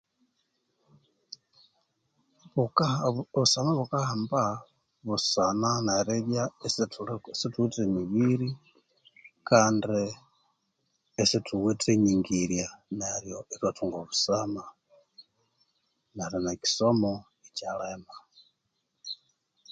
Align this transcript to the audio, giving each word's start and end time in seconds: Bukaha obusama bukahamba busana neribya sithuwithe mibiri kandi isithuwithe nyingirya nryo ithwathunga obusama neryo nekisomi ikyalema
Bukaha 2.53 2.97
obusama 3.09 3.71
bukahamba 3.79 4.41
busana 5.05 5.69
neribya 5.85 6.43
sithuwithe 7.39 7.83
mibiri 7.95 8.49
kandi 9.49 10.01
isithuwithe 11.21 11.91
nyingirya 12.03 12.67
nryo 13.01 13.37
ithwathunga 13.53 13.97
obusama 14.03 14.63
neryo 16.15 16.39
nekisomi 16.41 17.11
ikyalema 17.47 18.15